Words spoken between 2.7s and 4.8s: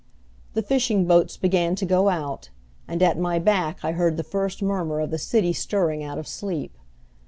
and at my back I heard the first